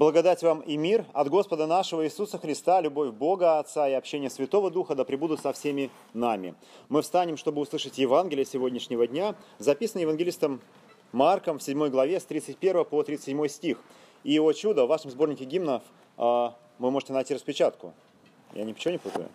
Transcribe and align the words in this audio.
Благодать 0.00 0.42
вам 0.42 0.60
и 0.60 0.78
мир 0.78 1.04
от 1.12 1.28
Господа 1.28 1.66
нашего 1.66 2.06
Иисуса 2.06 2.38
Христа, 2.38 2.80
любовь 2.80 3.10
Бога 3.10 3.58
Отца 3.58 3.86
и 3.86 3.92
общение 3.92 4.30
Святого 4.30 4.70
Духа 4.70 4.94
да 4.94 5.04
пребудут 5.04 5.40
со 5.40 5.52
всеми 5.52 5.90
нами. 6.14 6.54
Мы 6.88 7.02
встанем, 7.02 7.36
чтобы 7.36 7.60
услышать 7.60 7.98
Евангелие 7.98 8.46
сегодняшнего 8.46 9.06
дня, 9.06 9.34
записанное 9.58 10.04
евангелистом 10.04 10.62
Марком 11.12 11.58
в 11.58 11.62
7 11.62 11.90
главе 11.90 12.18
с 12.18 12.24
31 12.24 12.86
по 12.86 13.02
37 13.02 13.46
стих. 13.48 13.82
И, 14.24 14.38
о 14.38 14.50
чудо, 14.54 14.86
в 14.86 14.88
вашем 14.88 15.10
сборнике 15.10 15.44
гимнов 15.44 15.82
а, 16.16 16.56
вы 16.78 16.90
можете 16.90 17.12
найти 17.12 17.34
распечатку. 17.34 17.92
Я 18.54 18.64
ничего 18.64 18.92
не 18.92 18.98
путаю? 18.98 19.28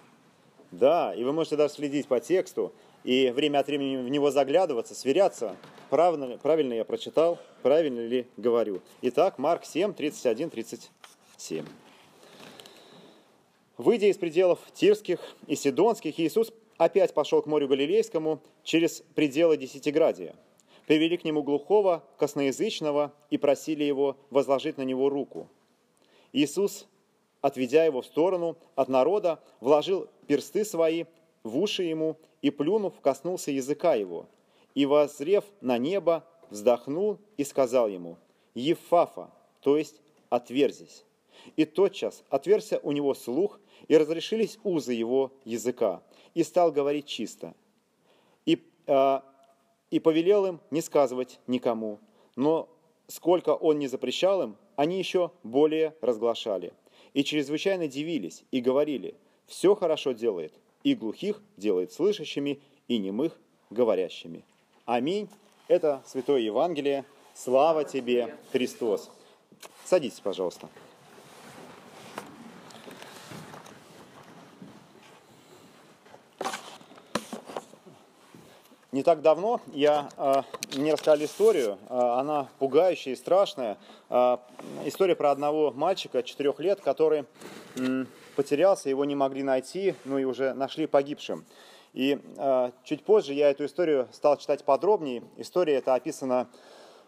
Да, 0.72 1.14
и 1.14 1.24
вы 1.24 1.32
можете 1.32 1.58
даже 1.58 1.76
следить 1.76 2.08
по 2.08 2.20
тексту 2.20 2.74
и 3.04 3.30
время 3.30 3.60
от 3.60 3.68
времени 3.68 3.98
в 3.98 4.10
него 4.10 4.32
заглядываться, 4.32 4.96
сверяться, 4.96 5.56
правильно, 5.92 6.40
правильно 6.40 6.74
я 6.74 6.86
прочитал, 6.86 7.38
правильно 7.66 8.02
ли 8.02 8.28
говорю. 8.38 8.84
Итак, 9.02 9.40
Марк 9.40 9.66
7, 9.66 9.96
31, 9.96 10.52
37. 10.52 11.66
Выйдя 13.76 14.06
из 14.06 14.18
пределов 14.18 14.60
Тирских 14.76 15.20
и 15.48 15.56
Сидонских, 15.56 16.20
Иисус 16.20 16.54
опять 16.78 17.16
пошел 17.16 17.42
к 17.42 17.48
морю 17.48 17.68
Галилейскому 17.68 18.40
через 18.64 19.02
пределы 19.16 19.58
Десятиградия. 19.58 20.36
Привели 20.86 21.18
к 21.18 21.24
нему 21.24 21.42
глухого, 21.42 22.04
косноязычного 22.20 23.12
и 23.32 23.40
просили 23.40 23.84
его 23.84 24.16
возложить 24.30 24.78
на 24.78 24.84
него 24.84 25.10
руку. 25.10 25.50
Иисус, 26.34 26.86
отведя 27.42 27.84
его 27.84 28.04
в 28.04 28.06
сторону 28.06 28.58
от 28.76 28.90
народа, 28.90 29.42
вложил 29.60 30.08
персты 30.28 30.66
свои 30.66 31.06
в 31.42 31.58
уши 31.58 31.82
ему 31.82 32.16
и, 32.44 32.52
плюнув, 32.52 32.94
коснулся 33.02 33.50
языка 33.50 33.96
его. 33.96 34.28
И, 34.76 34.86
возрев 34.86 35.46
на 35.62 35.80
небо, 35.80 36.26
вздохнул 36.50 37.20
и 37.38 37.44
сказал 37.44 37.88
ему, 37.88 38.18
«Ефафа», 38.54 39.32
то 39.62 39.78
есть 39.78 40.02
«отверзись». 40.30 41.04
И 41.56 41.66
тотчас 41.66 42.24
отверся 42.30 42.80
у 42.82 42.92
него 42.92 43.14
слух, 43.14 43.60
и 43.88 43.98
разрешились 43.98 44.58
узы 44.64 44.94
его 44.94 45.32
языка, 45.44 46.02
и 46.34 46.44
стал 46.44 46.72
говорить 46.72 47.06
чисто. 47.06 47.54
И, 48.46 48.64
э, 48.88 49.20
и 49.92 50.00
повелел 50.00 50.46
им 50.46 50.60
не 50.72 50.82
сказывать 50.82 51.40
никому, 51.46 52.00
но 52.36 52.70
сколько 53.08 53.54
он 53.54 53.80
не 53.80 53.88
запрещал 53.88 54.42
им, 54.42 54.58
они 54.76 54.98
еще 54.98 55.32
более 55.44 55.96
разглашали. 56.02 56.74
И 57.14 57.24
чрезвычайно 57.24 57.88
дивились 57.88 58.44
и 58.52 58.60
говорили, 58.60 59.16
все 59.46 59.76
хорошо 59.76 60.12
делает, 60.12 60.54
и 60.84 60.96
глухих 60.96 61.42
делает 61.58 61.92
слышащими, 61.92 62.60
и 62.88 62.98
немых 62.98 63.40
говорящими. 63.70 64.46
Аминь. 64.86 65.30
Это 65.68 66.04
Святое 66.06 66.42
Евангелие. 66.42 67.06
Слава 67.34 67.84
тебе, 67.84 68.36
Христос. 68.52 69.10
Садитесь, 69.84 70.20
пожалуйста. 70.20 70.70
Не 78.92 79.02
так 79.02 79.24
давно 79.24 79.60
я, 79.74 80.10
э, 80.16 80.44
мне 80.78 80.94
рассказали 80.94 81.26
историю, 81.26 81.80
э, 81.90 81.98
она 81.98 82.48
пугающая 82.60 83.14
и 83.14 83.16
страшная. 83.16 83.78
Э, 84.10 84.38
история 84.86 85.16
про 85.16 85.32
одного 85.32 85.72
мальчика, 85.72 86.22
четырех 86.22 86.60
лет, 86.60 86.80
который 86.80 87.26
потерялся, 88.36 88.88
его 88.88 89.04
не 89.04 89.16
могли 89.16 89.44
найти, 89.44 89.96
ну 90.06 90.20
и 90.20 90.24
уже 90.24 90.54
нашли 90.54 90.86
погибшим. 90.86 91.44
И 91.96 92.20
э, 92.38 92.72
чуть 92.84 93.06
позже 93.06 93.34
я 93.34 93.50
эту 93.50 93.64
историю 93.64 94.10
стал 94.12 94.36
читать 94.36 94.66
подробнее. 94.66 95.24
История 95.38 95.76
эта 95.76 95.94
описана, 95.94 96.50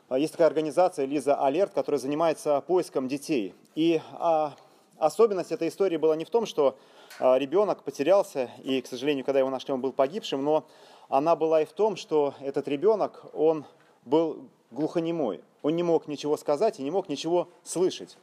э, 0.10 0.18
есть 0.18 0.32
такая 0.32 0.48
организация 0.48 1.06
Лиза 1.06 1.36
Алерт, 1.36 1.74
которая 1.74 2.00
занимается 2.00 2.62
поиском 2.62 3.10
детей. 3.10 3.54
И 3.76 4.00
э, 4.00 4.50
особенность 4.98 5.52
этой 5.52 5.68
истории 5.68 5.98
была 5.98 6.16
не 6.16 6.24
в 6.24 6.30
том, 6.30 6.46
что 6.46 6.78
э, 7.20 7.38
ребенок 7.38 7.84
потерялся, 7.84 8.50
и, 8.64 8.82
к 8.82 8.88
сожалению, 8.88 9.26
когда 9.26 9.40
его 9.40 9.50
нашли, 9.50 9.74
он 9.74 9.82
был 9.82 9.92
погибшим, 9.92 10.42
но 10.42 10.66
она 11.10 11.36
была 11.36 11.64
и 11.64 11.66
в 11.66 11.74
том, 11.74 11.98
что 11.98 12.34
этот 12.40 12.70
ребенок, 12.70 13.26
он 13.34 13.66
был 14.06 14.48
глухонемой. 14.72 15.42
Он 15.64 15.76
не 15.76 15.84
мог 15.84 16.08
ничего 16.08 16.38
сказать 16.38 16.80
и 16.80 16.84
не 16.84 16.92
мог 16.92 17.10
ничего 17.10 17.50
слышать. 17.62 18.18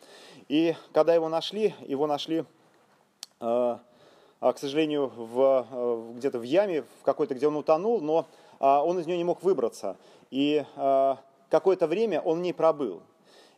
И 0.48 0.74
когда 0.92 1.14
его 1.14 1.28
нашли, 1.28 1.74
его 1.86 2.06
нашли 2.06 2.46
а, 3.38 3.80
а, 3.80 3.80
к 4.52 4.58
сожалению, 4.58 5.12
в, 5.16 5.66
э, 5.70 6.12
где-то 6.16 6.38
в 6.38 6.42
яме, 6.42 6.82
в 6.82 7.02
какой-то, 7.04 7.34
где 7.34 7.48
он 7.48 7.56
утонул, 7.56 8.00
но 8.00 8.26
а, 8.60 8.84
он 8.84 8.98
из 8.98 9.06
нее 9.06 9.16
не 9.16 9.24
мог 9.24 9.42
выбраться. 9.42 9.96
И 10.30 10.64
какое-то 11.48 11.86
время 11.86 12.20
он 12.20 12.42
не 12.42 12.52
пробыл. 12.52 13.02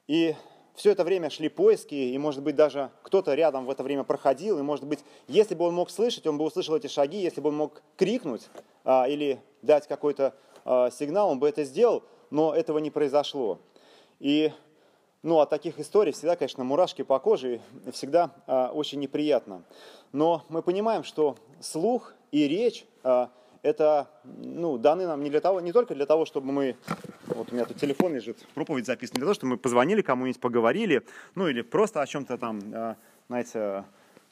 И 0.06 0.34
все 0.76 0.90
это 0.92 1.04
время 1.04 1.30
шли 1.30 1.48
поиски, 1.48 1.94
и, 1.94 2.18
может 2.18 2.42
быть, 2.42 2.54
даже 2.54 2.90
кто-то 3.02 3.34
рядом 3.34 3.64
в 3.64 3.70
это 3.70 3.82
время 3.82 4.04
проходил, 4.04 4.58
и, 4.58 4.62
может 4.62 4.84
быть, 4.84 5.00
если 5.26 5.54
бы 5.54 5.64
он 5.64 5.74
мог 5.74 5.90
слышать, 5.90 6.26
он 6.26 6.36
бы 6.36 6.44
услышал 6.44 6.76
эти 6.76 6.86
шаги, 6.86 7.18
если 7.18 7.40
бы 7.40 7.48
он 7.48 7.56
мог 7.56 7.82
крикнуть 7.96 8.48
а, 8.84 9.08
или 9.08 9.40
дать 9.62 9.88
какой-то 9.88 10.34
а, 10.64 10.90
сигнал, 10.90 11.30
он 11.30 11.38
бы 11.38 11.48
это 11.48 11.64
сделал, 11.64 12.02
но 12.30 12.54
этого 12.54 12.78
не 12.78 12.90
произошло. 12.90 13.58
И 14.20 14.52
ну, 15.22 15.40
от 15.40 15.50
таких 15.50 15.80
историй 15.80 16.12
всегда, 16.12 16.36
конечно, 16.36 16.62
мурашки 16.62 17.02
по 17.02 17.18
коже, 17.18 17.60
и 17.86 17.90
всегда 17.90 18.30
э, 18.46 18.68
очень 18.68 19.00
неприятно. 19.00 19.64
Но 20.16 20.46
мы 20.48 20.62
понимаем, 20.62 21.04
что 21.04 21.36
слух 21.60 22.14
и 22.32 22.48
речь 22.48 22.86
э, 23.04 23.26
это 23.60 24.08
ну, 24.24 24.78
даны 24.78 25.06
нам 25.06 25.22
не, 25.22 25.28
для 25.28 25.42
того, 25.42 25.60
не 25.60 25.72
только 25.72 25.94
для 25.94 26.06
того, 26.06 26.24
чтобы 26.24 26.52
мы, 26.52 26.76
вот 27.26 27.52
у 27.52 27.54
меня 27.54 27.66
тут 27.66 27.76
телефон 27.76 28.14
лежит, 28.14 28.38
проповедь 28.54 28.86
записана, 28.86 29.16
для 29.16 29.26
того, 29.26 29.34
чтобы 29.34 29.50
мы 29.50 29.56
позвонили 29.58 30.00
кому-нибудь, 30.00 30.40
поговорили, 30.40 31.02
ну 31.34 31.48
или 31.48 31.60
просто 31.60 32.00
о 32.00 32.06
чем-то 32.06 32.38
там, 32.38 32.60
э, 32.72 32.94
знаете, 33.28 33.84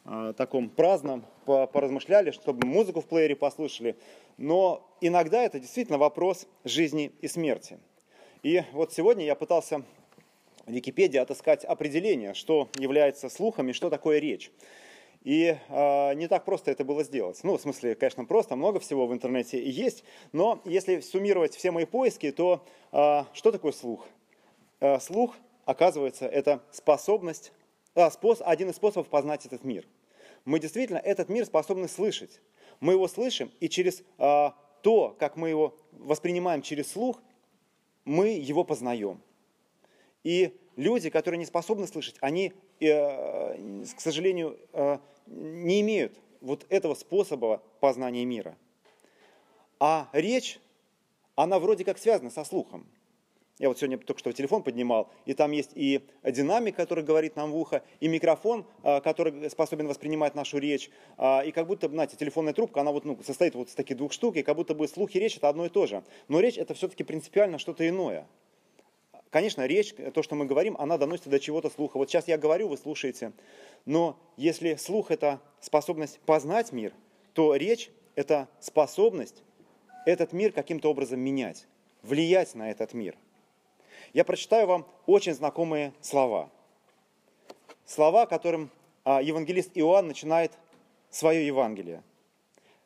э, 0.06 0.32
таком 0.34 0.70
праздном 0.70 1.26
поразмышляли, 1.44 2.30
чтобы 2.30 2.66
музыку 2.66 3.02
в 3.02 3.06
плеере 3.06 3.36
послушали. 3.36 3.98
Но 4.38 4.90
иногда 5.02 5.42
это 5.42 5.60
действительно 5.60 5.98
вопрос 5.98 6.46
жизни 6.64 7.12
и 7.20 7.28
смерти. 7.28 7.78
И 8.42 8.62
вот 8.72 8.94
сегодня 8.94 9.26
я 9.26 9.34
пытался 9.34 9.82
в 10.64 10.70
Википедии 10.72 11.18
отыскать 11.18 11.62
определение, 11.62 12.32
что 12.32 12.70
является 12.78 13.28
слухами, 13.28 13.72
что 13.72 13.90
такое 13.90 14.18
речь. 14.18 14.50
И 15.24 15.56
э, 15.68 16.14
не 16.14 16.28
так 16.28 16.44
просто 16.44 16.70
это 16.70 16.84
было 16.84 17.02
сделать. 17.02 17.40
Ну, 17.42 17.56
в 17.56 17.60
смысле, 17.60 17.94
конечно, 17.94 18.26
просто, 18.26 18.56
много 18.56 18.78
всего 18.78 19.06
в 19.06 19.12
интернете 19.12 19.62
есть, 19.68 20.04
но 20.32 20.60
если 20.66 21.00
суммировать 21.00 21.54
все 21.54 21.70
мои 21.70 21.86
поиски, 21.86 22.30
то 22.30 22.62
э, 22.92 23.24
что 23.32 23.50
такое 23.50 23.72
слух? 23.72 24.06
Э, 24.80 25.00
слух, 25.00 25.34
оказывается, 25.64 26.26
это 26.26 26.62
способность, 26.70 27.52
э, 27.94 28.10
спос, 28.10 28.42
один 28.44 28.68
из 28.68 28.76
способов 28.76 29.08
познать 29.08 29.46
этот 29.46 29.64
мир. 29.64 29.86
Мы 30.44 30.60
действительно 30.60 30.98
этот 30.98 31.30
мир 31.30 31.46
способны 31.46 31.88
слышать. 31.88 32.42
Мы 32.80 32.92
его 32.92 33.08
слышим, 33.08 33.50
и 33.60 33.70
через 33.70 34.02
э, 34.18 34.50
то, 34.82 35.16
как 35.18 35.36
мы 35.36 35.48
его 35.48 35.74
воспринимаем 35.92 36.60
через 36.60 36.92
слух, 36.92 37.22
мы 38.04 38.28
его 38.28 38.62
познаем. 38.62 39.22
И 40.22 40.54
люди, 40.76 41.08
которые 41.08 41.38
не 41.38 41.46
способны 41.46 41.86
слышать, 41.86 42.16
они, 42.20 42.52
к 42.78 44.00
сожалению, 44.00 44.58
э, 44.72 44.98
не 45.26 45.80
имеют 45.80 46.18
вот 46.40 46.66
этого 46.68 46.94
способа 46.94 47.62
познания 47.80 48.24
мира. 48.24 48.56
А 49.80 50.08
речь, 50.12 50.58
она 51.34 51.58
вроде 51.58 51.84
как 51.84 51.98
связана 51.98 52.30
со 52.30 52.44
слухом. 52.44 52.86
Я 53.58 53.68
вот 53.68 53.78
сегодня 53.78 53.98
только 53.98 54.18
что 54.18 54.32
телефон 54.32 54.64
поднимал, 54.64 55.08
и 55.26 55.32
там 55.32 55.52
есть 55.52 55.70
и 55.74 56.00
динамик, 56.24 56.74
который 56.74 57.04
говорит 57.04 57.36
нам 57.36 57.52
в 57.52 57.56
ухо, 57.56 57.84
и 58.00 58.08
микрофон, 58.08 58.66
э, 58.82 59.00
который 59.00 59.48
способен 59.48 59.86
воспринимать 59.86 60.34
нашу 60.34 60.58
речь. 60.58 60.90
И 61.18 61.52
как 61.54 61.66
будто, 61.68 61.88
знаете, 61.88 62.16
телефонная 62.16 62.52
трубка, 62.52 62.80
она 62.80 62.90
вот, 62.90 63.04
ну, 63.04 63.18
состоит 63.24 63.54
вот 63.54 63.68
из 63.68 63.74
таких 63.74 63.96
двух 63.96 64.12
штук, 64.12 64.36
и 64.36 64.42
как 64.42 64.56
будто 64.56 64.74
бы 64.74 64.88
слух 64.88 65.14
и 65.14 65.20
речь 65.20 65.36
это 65.36 65.48
одно 65.48 65.66
и 65.66 65.68
то 65.68 65.86
же. 65.86 66.02
Но 66.26 66.40
речь 66.40 66.58
это 66.58 66.74
все-таки 66.74 67.04
принципиально 67.04 67.58
что-то 67.58 67.88
иное. 67.88 68.26
Конечно, 69.34 69.66
речь, 69.66 69.92
то, 70.14 70.22
что 70.22 70.36
мы 70.36 70.44
говорим, 70.44 70.76
она 70.78 70.96
доносится 70.96 71.28
до 71.28 71.40
чего-то 71.40 71.68
слуха. 71.68 71.98
Вот 71.98 72.08
сейчас 72.08 72.28
я 72.28 72.38
говорю, 72.38 72.68
вы 72.68 72.76
слушаете. 72.76 73.32
Но 73.84 74.16
если 74.36 74.76
слух– 74.76 75.06
это 75.10 75.40
способность 75.58 76.20
познать 76.20 76.70
мир, 76.70 76.92
то 77.32 77.56
речь– 77.56 77.90
это 78.14 78.46
способность 78.60 79.42
этот 80.06 80.32
мир 80.32 80.52
каким-то 80.52 80.88
образом 80.88 81.18
менять, 81.18 81.66
влиять 82.02 82.54
на 82.54 82.70
этот 82.70 82.94
мир. 82.94 83.16
Я 84.12 84.22
прочитаю 84.22 84.68
вам 84.68 84.86
очень 85.04 85.34
знакомые 85.34 85.92
слова. 86.00 86.48
Слова, 87.86 88.26
которым 88.26 88.70
а, 89.02 89.20
евангелист 89.20 89.72
Иоанн 89.74 90.06
начинает 90.06 90.52
свое 91.10 91.44
Евангелие. 91.44 92.04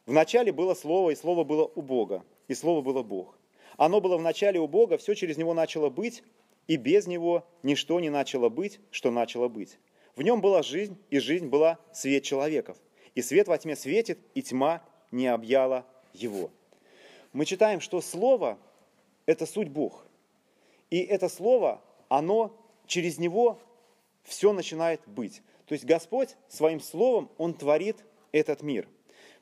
Вначале 0.07 0.51
было 0.51 0.73
Слово, 0.73 1.11
и 1.11 1.15
Слово 1.15 1.45
было 1.45 1.71
у 1.75 1.83
Бога, 1.83 2.25
и 2.47 2.55
Слово 2.55 2.81
было 2.81 3.03
Бог. 3.03 3.38
Оно 3.79 4.03
было 4.03 4.19
в 4.19 4.23
начале 4.23 4.61
у 4.61 4.67
Бога, 4.67 4.99
все 4.99 5.15
через 5.15 5.39
Него 5.39 5.55
начало 5.55 5.89
быть, 5.89 6.23
и 6.67 6.77
без 6.77 7.07
него 7.07 7.47
ничто 7.63 7.99
не 8.01 8.11
начало 8.11 8.51
быть, 8.51 8.81
что 8.91 9.11
начало 9.11 9.49
быть. 9.49 9.79
В 10.17 10.23
нем 10.23 10.41
была 10.41 10.63
жизнь, 10.63 10.99
и 11.11 11.21
жизнь 11.21 11.47
была 11.47 11.79
свет 11.93 12.25
человеков. 12.25 12.77
И 13.15 13.23
свет 13.23 13.49
во 13.49 13.57
тьме 13.57 13.77
светит, 13.77 14.19
и 14.35 14.43
тьма 14.43 14.83
не 15.13 15.29
объяла 15.29 15.87
его. 16.13 16.51
Мы 17.33 17.45
читаем, 17.47 17.81
что 17.81 18.01
Слово– 18.01 18.59
это 19.27 19.47
суть 19.47 19.69
Бог. 19.69 20.05
И 20.91 20.99
это 20.99 21.29
Слово, 21.29 21.81
оно 22.09 22.55
через 22.87 23.19
него 23.19 23.61
все 24.25 24.53
начинает 24.53 25.01
быть. 25.07 25.41
То 25.67 25.75
есть 25.75 25.85
Господь 25.85 26.35
своим 26.49 26.81
словом, 26.81 27.31
Он 27.39 27.55
творит 27.55 28.05
этот 28.33 28.63
мир. 28.63 28.89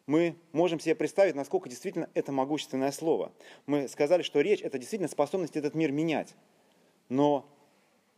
Мы 0.07 0.37
можем 0.53 0.79
себе 0.79 0.95
представить, 0.95 1.35
насколько 1.35 1.69
действительно 1.69 2.09
это 2.15 2.31
могущественное 2.31 2.93
слово. 2.93 3.33
Мы 3.67 3.89
сказали, 3.89 4.23
что 4.23 4.41
речь– 4.41 4.61
это 4.63 4.79
действительно 4.79 5.09
способность 5.09 5.57
этот 5.57 5.75
мир 5.75 5.91
менять. 5.91 6.35
Но 7.09 7.49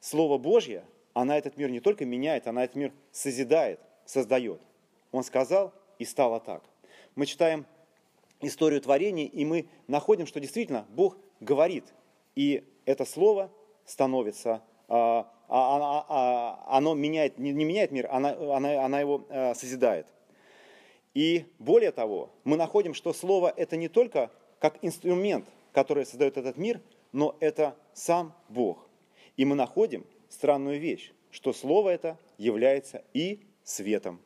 Слово 0.00 0.38
Божье, 0.38 0.84
она 1.12 1.36
этот 1.36 1.56
мир 1.56 1.70
не 1.70 1.80
только 1.80 2.04
меняет, 2.04 2.46
она 2.46 2.64
этот 2.64 2.76
мир 2.76 2.92
созидает, 3.10 3.80
создает. 4.04 4.60
Он 5.12 5.24
сказал, 5.24 5.72
и 5.98 6.04
стало 6.04 6.40
так. 6.40 6.62
Мы 7.14 7.26
читаем 7.26 7.66
историю 8.40 8.80
творения, 8.80 9.26
и 9.26 9.44
мы 9.44 9.68
находим, 9.88 10.26
что 10.26 10.40
действительно 10.40 10.86
Бог 10.90 11.16
говорит, 11.40 11.84
и 12.36 12.64
это 12.84 13.04
слово 13.04 13.50
становится, 13.84 14.62
а, 14.86 15.32
а, 15.48 16.04
а, 16.08 16.76
оно 16.76 16.94
меняет, 16.94 17.38
не 17.38 17.52
меняет 17.52 17.90
мир, 17.90 18.08
она, 18.10 18.36
она, 18.84 19.00
его 19.00 19.26
созидает. 19.54 20.06
И 21.14 21.46
более 21.58 21.92
того, 21.92 22.30
мы 22.44 22.56
находим, 22.56 22.94
что 22.94 23.12
слово 23.12 23.52
это 23.56 23.76
не 23.76 23.88
только 23.88 24.30
как 24.58 24.78
инструмент, 24.82 25.46
который 25.72 26.06
создает 26.06 26.36
этот 26.36 26.56
мир, 26.56 26.80
но 27.12 27.36
это 27.40 27.76
сам 27.92 28.34
Бог. 28.48 28.88
И 29.36 29.44
мы 29.44 29.54
находим 29.54 30.04
странную 30.28 30.80
вещь, 30.80 31.12
что 31.30 31.52
слово 31.52 31.90
это 31.90 32.18
является 32.36 33.04
и 33.14 33.40
светом. 33.64 34.20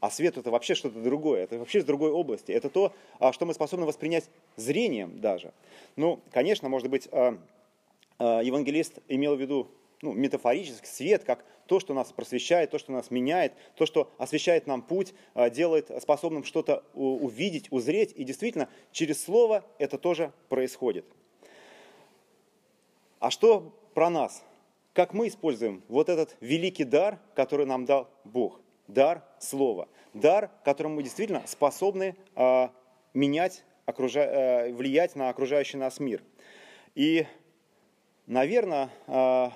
А 0.00 0.10
свет 0.10 0.36
это 0.36 0.50
вообще 0.50 0.74
что-то 0.74 1.00
другое, 1.00 1.42
это 1.42 1.58
вообще 1.58 1.78
из 1.78 1.84
другой 1.84 2.12
области. 2.12 2.52
Это 2.52 2.70
то, 2.70 2.92
а, 3.18 3.32
что 3.32 3.46
мы 3.46 3.54
способны 3.54 3.84
воспринять 3.84 4.30
зрением 4.56 5.20
даже. 5.20 5.52
Ну, 5.96 6.20
конечно, 6.30 6.68
может 6.68 6.88
быть, 6.88 7.08
а, 7.10 7.36
а, 8.18 8.40
евангелист 8.40 9.00
имел 9.08 9.34
в 9.34 9.40
виду 9.40 9.68
ну, 10.02 10.12
метафорический 10.12 10.88
свет, 10.88 11.24
как 11.24 11.44
то, 11.66 11.80
что 11.80 11.94
нас 11.94 12.12
просвещает, 12.12 12.70
то, 12.70 12.78
что 12.78 12.92
нас 12.92 13.10
меняет, 13.10 13.52
то, 13.74 13.84
что 13.86 14.10
освещает 14.18 14.66
нам 14.66 14.80
путь, 14.80 15.12
делает 15.52 15.90
способным 16.00 16.44
что-то 16.44 16.82
увидеть, 16.94 17.70
узреть. 17.70 18.12
И 18.16 18.24
действительно, 18.24 18.70
через 18.90 19.22
слово 19.22 19.64
это 19.78 19.98
тоже 19.98 20.32
происходит. 20.48 21.04
А 23.20 23.30
что 23.30 23.78
про 23.92 24.08
нас? 24.08 24.42
Как 24.94 25.12
мы 25.12 25.28
используем 25.28 25.82
вот 25.88 26.08
этот 26.08 26.36
великий 26.40 26.84
дар, 26.84 27.18
который 27.34 27.66
нам 27.66 27.84
дал 27.84 28.08
Бог? 28.24 28.60
дар 28.88 29.22
слова. 29.38 29.86
Дар, 30.14 30.50
которым 30.64 30.94
мы 30.94 31.02
действительно 31.02 31.42
способны 31.46 32.16
э, 32.34 32.68
менять, 33.14 33.62
окружа... 33.86 34.22
э, 34.22 34.72
влиять 34.72 35.14
на 35.14 35.28
окружающий 35.28 35.76
нас 35.76 36.00
мир. 36.00 36.22
И, 36.94 37.26
наверное, 38.26 38.90
э, 39.06 39.50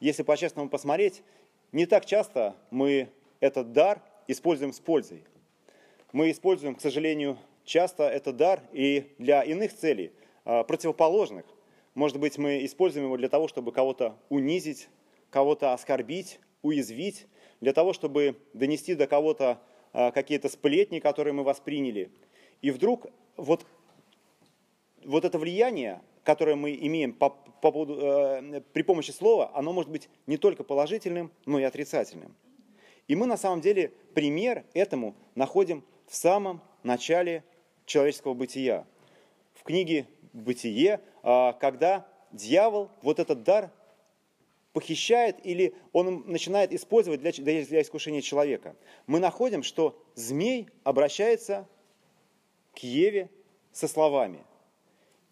если 0.00 0.22
по-честному 0.22 0.68
посмотреть, 0.68 1.22
не 1.72 1.86
так 1.86 2.04
часто 2.06 2.56
мы 2.70 3.08
этот 3.38 3.72
дар 3.72 4.02
используем 4.26 4.72
с 4.72 4.80
пользой. 4.80 5.24
Мы 6.12 6.30
используем, 6.30 6.74
к 6.74 6.80
сожалению, 6.80 7.38
часто 7.64 8.08
этот 8.08 8.36
дар 8.36 8.62
и 8.72 9.14
для 9.18 9.42
иных 9.42 9.72
целей, 9.74 10.12
э, 10.44 10.64
противоположных. 10.64 11.44
Может 11.94 12.18
быть, 12.18 12.38
мы 12.38 12.64
используем 12.64 13.06
его 13.06 13.16
для 13.16 13.28
того, 13.28 13.46
чтобы 13.46 13.72
кого-то 13.72 14.16
унизить, 14.28 14.88
кого-то 15.30 15.72
оскорбить, 15.72 16.40
уязвить, 16.62 17.26
для 17.60 17.72
того, 17.72 17.92
чтобы 17.92 18.36
донести 18.54 18.94
до 18.94 19.06
кого-то 19.06 19.60
а, 19.92 20.12
какие-то 20.12 20.48
сплетни, 20.48 20.98
которые 20.98 21.34
мы 21.34 21.42
восприняли. 21.42 22.10
И 22.62 22.70
вдруг 22.70 23.06
вот, 23.36 23.66
вот 25.04 25.24
это 25.24 25.38
влияние, 25.38 26.00
которое 26.30 26.54
мы 26.54 26.76
имеем 26.76 27.12
по, 27.12 27.30
по 27.30 27.72
поводу, 27.72 27.98
э, 28.00 28.60
при 28.72 28.82
помощи 28.82 29.10
слова, 29.10 29.50
оно 29.52 29.72
может 29.72 29.90
быть 29.90 30.08
не 30.28 30.36
только 30.36 30.62
положительным, 30.62 31.32
но 31.44 31.58
и 31.58 31.64
отрицательным. 31.64 32.36
И 33.08 33.16
мы 33.16 33.26
на 33.26 33.36
самом 33.36 33.60
деле 33.60 33.88
пример 34.14 34.64
этому 34.72 35.16
находим 35.34 35.84
в 36.06 36.14
самом 36.14 36.62
начале 36.84 37.42
человеческого 37.84 38.34
бытия. 38.34 38.86
В 39.54 39.64
книге 39.64 40.06
«Бытие», 40.32 41.00
э, 41.24 41.52
когда 41.58 42.06
дьявол 42.30 42.90
вот 43.02 43.18
этот 43.18 43.42
дар 43.42 43.72
похищает 44.72 45.44
или 45.44 45.74
он 45.92 46.22
начинает 46.28 46.72
использовать 46.72 47.20
для, 47.20 47.32
для 47.32 47.82
искушения 47.82 48.20
человека. 48.20 48.76
Мы 49.08 49.18
находим, 49.18 49.64
что 49.64 50.00
змей 50.14 50.68
обращается 50.84 51.66
к 52.72 52.78
Еве 52.84 53.30
со 53.72 53.88
словами. 53.88 54.44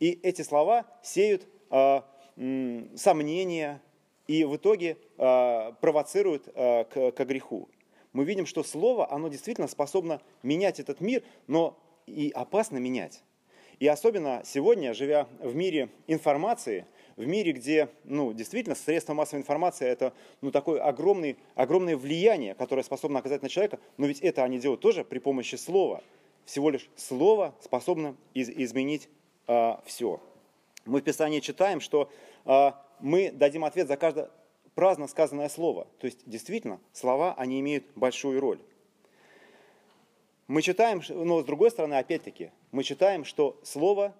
И 0.00 0.18
эти 0.22 0.42
слова 0.42 0.86
сеют 1.02 1.46
э, 1.70 2.00
м, 2.36 2.96
сомнения 2.96 3.82
и 4.26 4.44
в 4.44 4.56
итоге 4.56 4.96
э, 5.16 5.72
провоцируют 5.80 6.48
э, 6.54 6.84
к, 6.84 7.12
к 7.12 7.24
греху. 7.24 7.68
Мы 8.12 8.24
видим, 8.24 8.46
что 8.46 8.62
слово, 8.62 9.10
оно 9.10 9.28
действительно 9.28 9.68
способно 9.68 10.20
менять 10.42 10.80
этот 10.80 11.00
мир, 11.00 11.22
но 11.46 11.78
и 12.06 12.30
опасно 12.34 12.78
менять. 12.78 13.22
И 13.78 13.86
особенно 13.86 14.42
сегодня, 14.44 14.94
живя 14.94 15.28
в 15.40 15.54
мире 15.54 15.88
информации– 16.06 16.86
в 17.18 17.26
мире, 17.26 17.52
где 17.52 17.88
ну, 18.04 18.32
действительно 18.32 18.76
средства 18.76 19.12
массовой 19.12 19.40
информации 19.40 19.86
это 19.86 20.14
ну, 20.40 20.52
такое 20.52 20.80
огромное, 20.80 21.36
огромное 21.56 21.96
влияние, 21.96 22.54
которое 22.54 22.84
способно 22.84 23.18
оказать 23.18 23.42
на 23.42 23.48
человека, 23.48 23.80
но 23.96 24.06
ведь 24.06 24.20
это 24.20 24.44
они 24.44 24.60
делают 24.60 24.80
тоже 24.80 25.04
при 25.04 25.18
помощи 25.18 25.56
слова. 25.56 26.02
Всего 26.44 26.70
лишь 26.70 26.88
слово 26.96 27.54
способно 27.60 28.16
из, 28.34 28.48
изменить 28.48 29.08
а, 29.48 29.80
все. 29.86 30.20
Мы 30.84 31.00
в 31.00 31.04
Писании 31.04 31.40
читаем, 31.40 31.80
что 31.80 32.10
а, 32.44 32.80
мы 33.00 33.32
дадим 33.32 33.64
ответ 33.64 33.88
за 33.88 33.96
каждое 33.96 34.30
праздно 34.74 35.08
сказанное 35.08 35.48
слово. 35.48 35.88
То 35.98 36.06
есть 36.06 36.20
действительно 36.26 36.78
слова, 36.92 37.34
они 37.36 37.58
имеют 37.60 37.84
большую 37.96 38.40
роль. 38.40 38.60
Мы 40.46 40.62
читаем, 40.62 41.02
но 41.08 41.42
с 41.42 41.44
другой 41.44 41.70
стороны, 41.70 41.94
опять-таки, 41.94 42.52
мы 42.70 42.84
читаем, 42.84 43.24
что 43.24 43.58
слово 43.64 44.14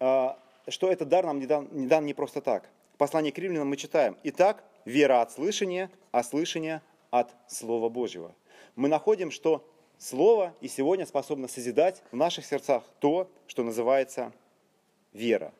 а, 0.00 0.38
что 0.68 0.90
этот 0.90 1.08
дар 1.08 1.24
нам 1.24 1.38
не 1.38 1.46
дан, 1.46 1.68
не 1.70 1.86
дан 1.86 2.04
не 2.04 2.14
просто 2.14 2.40
так. 2.40 2.68
В 2.94 2.98
послании 2.98 3.30
к 3.30 3.38
римлянам 3.38 3.68
мы 3.68 3.76
читаем, 3.76 4.16
«Итак, 4.24 4.64
вера 4.84 5.22
от 5.22 5.32
слышания, 5.32 5.90
а 6.10 6.22
слышание 6.22 6.82
от 7.10 7.30
Слова 7.46 7.88
Божьего». 7.88 8.34
Мы 8.74 8.88
находим, 8.88 9.30
что 9.30 9.64
Слово 9.98 10.54
и 10.60 10.68
сегодня 10.68 11.06
способно 11.06 11.48
созидать 11.48 12.04
в 12.12 12.16
наших 12.16 12.46
сердцах 12.46 12.84
то, 13.00 13.28
что 13.48 13.64
называется 13.64 14.32
вера. 15.12 15.52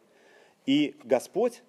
И 0.66 0.96
Господь 1.04 1.62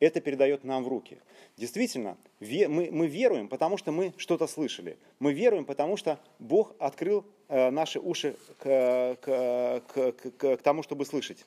это 0.00 0.20
передает 0.20 0.64
нам 0.64 0.82
в 0.82 0.88
руки. 0.88 1.18
Действительно, 1.56 2.16
мы, 2.40 3.06
веруем, 3.06 3.48
потому 3.48 3.76
что 3.76 3.92
мы 3.92 4.14
что-то 4.16 4.46
слышали. 4.46 4.96
Мы 5.18 5.34
веруем, 5.34 5.66
потому 5.66 5.98
что 5.98 6.18
Бог 6.38 6.74
открыл 6.78 7.24
э, 7.48 7.70
наши 7.70 8.00
уши 8.00 8.34
к, 8.58 9.16
к, 9.20 9.82
к, 9.86 10.12
к, 10.12 10.56
к 10.56 10.62
тому, 10.62 10.82
чтобы 10.82 11.04
слышать. 11.04 11.44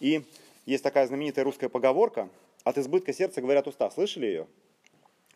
И 0.00 0.22
есть 0.66 0.84
такая 0.84 1.06
знаменитая 1.06 1.44
русская 1.44 1.70
поговорка 1.70 2.28
«От 2.62 2.76
избытка 2.76 3.14
сердца 3.14 3.40
говорят 3.40 3.66
уста». 3.66 3.90
Слышали 3.90 4.26
ее? 4.26 4.46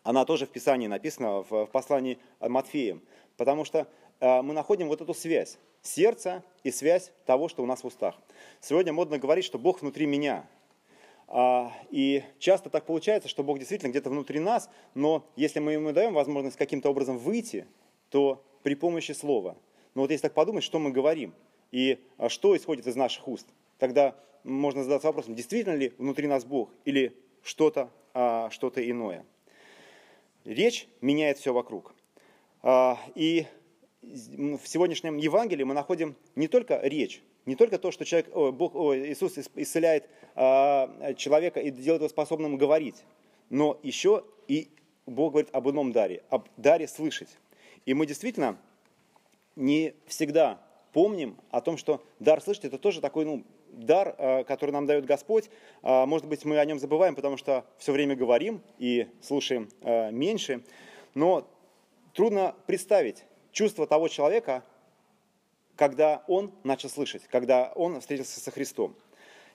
Она 0.03 0.25
тоже 0.25 0.45
в 0.45 0.49
Писании 0.49 0.87
написана, 0.87 1.43
в 1.49 1.65
послании 1.67 2.19
Матфеем. 2.39 3.01
Потому 3.35 3.65
что 3.65 3.87
э, 4.19 4.41
мы 4.43 4.53
находим 4.53 4.89
вот 4.89 5.01
эту 5.01 5.15
связь 5.15 5.57
сердца 5.81 6.43
и 6.63 6.71
связь 6.71 7.11
того, 7.25 7.47
что 7.47 7.63
у 7.63 7.65
нас 7.65 7.83
в 7.83 7.87
устах. 7.87 8.15
Сегодня 8.61 8.93
модно 8.93 9.17
говорить, 9.17 9.45
что 9.45 9.57
Бог 9.57 9.81
внутри 9.81 10.05
меня. 10.05 10.47
А, 11.27 11.71
и 11.91 12.23
часто 12.39 12.69
так 12.69 12.85
получается, 12.85 13.29
что 13.29 13.43
Бог 13.43 13.59
действительно 13.59 13.89
где-то 13.89 14.09
внутри 14.09 14.39
нас, 14.39 14.69
но 14.95 15.27
если 15.35 15.59
мы 15.59 15.73
ему 15.73 15.91
даем 15.91 16.13
возможность 16.13 16.57
каким-то 16.57 16.89
образом 16.89 17.17
выйти, 17.17 17.67
то 18.09 18.43
при 18.63 18.75
помощи 18.75 19.11
слова. 19.11 19.55
Но 19.93 20.01
вот 20.01 20.11
если 20.11 20.23
так 20.23 20.33
подумать, 20.33 20.63
что 20.63 20.79
мы 20.79 20.91
говорим 20.91 21.33
и 21.71 21.99
а, 22.17 22.29
что 22.29 22.55
исходит 22.57 22.87
из 22.87 22.95
наших 22.95 23.27
уст, 23.27 23.47
тогда 23.77 24.15
можно 24.43 24.83
задаться 24.83 25.07
вопросом, 25.07 25.35
действительно 25.35 25.75
ли 25.75 25.93
внутри 25.97 26.27
нас 26.27 26.45
Бог 26.45 26.71
или 26.85 27.15
что-то 27.43 27.91
а, 28.13 28.49
что 28.49 28.71
иное. 28.75 29.25
Речь 30.45 30.87
меняет 31.01 31.37
все 31.37 31.53
вокруг. 31.53 31.93
И 33.15 33.45
в 34.01 34.65
сегодняшнем 34.65 35.17
Евангелии 35.17 35.63
мы 35.63 35.73
находим 35.73 36.15
не 36.35 36.47
только 36.47 36.79
речь, 36.81 37.21
не 37.45 37.55
только 37.55 37.77
то, 37.77 37.91
что 37.91 38.05
человек, 38.05 38.29
о, 38.33 38.51
Бог, 38.51 38.75
о, 38.75 38.95
Иисус 38.95 39.37
исцеляет 39.37 40.09
а, 40.35 41.13
человека 41.15 41.59
и 41.59 41.69
делает 41.69 42.01
его 42.01 42.09
способным 42.09 42.57
говорить, 42.57 43.03
но 43.49 43.79
еще 43.83 44.23
и 44.47 44.69
Бог 45.05 45.33
говорит 45.33 45.49
об 45.53 45.69
ином 45.69 45.91
даре, 45.91 46.23
об 46.29 46.47
даре 46.57 46.87
слышать. 46.87 47.29
И 47.85 47.93
мы 47.93 48.05
действительно 48.05 48.57
не 49.55 49.93
всегда 50.05 50.61
помним 50.93 51.37
о 51.51 51.61
том, 51.61 51.77
что 51.77 52.03
дар 52.19 52.41
слышать 52.41 52.65
это 52.65 52.77
тоже 52.77 53.01
такой 53.01 53.25
ну, 53.25 53.43
дар, 53.71 54.15
э, 54.17 54.43
который 54.45 54.71
нам 54.71 54.85
дает 54.85 55.05
Господь. 55.05 55.49
А, 55.81 56.05
может 56.05 56.27
быть, 56.27 56.45
мы 56.45 56.57
о 56.57 56.65
нем 56.65 56.79
забываем, 56.79 57.15
потому 57.15 57.37
что 57.37 57.65
все 57.77 57.91
время 57.91 58.15
говорим 58.15 58.61
и 58.77 59.07
слушаем 59.21 59.69
э, 59.81 60.11
меньше. 60.11 60.63
Но 61.15 61.47
трудно 62.13 62.55
представить 62.65 63.25
чувство 63.51 63.87
того 63.87 64.07
человека, 64.07 64.63
когда 65.75 66.23
он 66.27 66.51
начал 66.63 66.89
слышать, 66.89 67.23
когда 67.29 67.71
он 67.75 67.99
встретился 68.01 68.39
со 68.39 68.51
Христом. 68.51 68.95